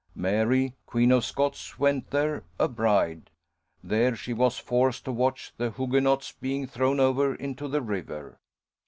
Mary, 0.15 0.73
Queen 0.87 1.11
of 1.11 1.23
Scots, 1.23 1.77
went 1.77 2.09
there 2.09 2.43
a 2.57 2.67
bride. 2.67 3.29
There 3.83 4.15
she 4.15 4.33
was 4.33 4.57
forced 4.57 5.05
to 5.05 5.11
watch 5.11 5.53
the 5.57 5.69
Hugenots 5.69 6.31
being 6.31 6.65
thrown 6.65 6.99
over 6.99 7.35
into 7.35 7.67
the 7.67 7.83
river. 7.83 8.39